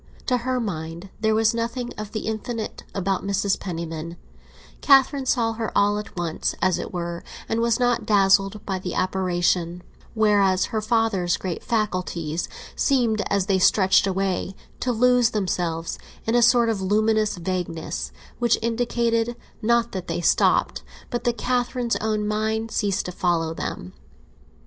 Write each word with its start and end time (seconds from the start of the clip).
To 0.25 0.37
her 0.37 0.59
mind 0.59 1.09
there 1.19 1.35
was 1.35 1.53
nothing 1.53 1.91
of 1.95 2.11
the 2.11 2.21
infinite 2.21 2.83
about 2.95 3.23
Mrs. 3.23 3.59
Penniman; 3.59 4.17
Catherine 4.81 5.27
saw 5.27 5.53
her 5.53 5.71
all 5.77 5.99
at 5.99 6.17
once, 6.17 6.55
as 6.59 6.79
it 6.79 6.91
were, 6.91 7.23
and 7.47 7.61
was 7.61 7.79
not 7.79 8.03
dazzled 8.07 8.65
by 8.65 8.79
the 8.79 8.95
apparition; 8.95 9.83
whereas 10.15 10.65
her 10.73 10.81
father's 10.81 11.37
great 11.37 11.63
faculties 11.63 12.49
seemed, 12.75 13.21
as 13.29 13.45
they 13.45 13.59
stretched 13.59 14.07
away, 14.07 14.55
to 14.79 14.91
lose 14.91 15.29
themselves 15.29 15.99
in 16.25 16.33
a 16.33 16.41
sort 16.41 16.69
of 16.69 16.81
luminous 16.81 17.35
vagueness, 17.37 18.11
which 18.39 18.57
indicated, 18.63 19.35
not 19.61 19.91
that 19.91 20.07
they 20.07 20.19
stopped, 20.19 20.81
but 21.11 21.25
that 21.25 21.37
Catherine's 21.37 21.95
own 21.97 22.27
mind 22.27 22.71
ceased 22.71 23.05
to 23.05 23.11
follow 23.11 23.53
them. 23.53 23.93